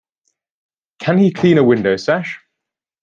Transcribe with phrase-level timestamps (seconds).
[0.97, 2.39] Can he clean a window sash?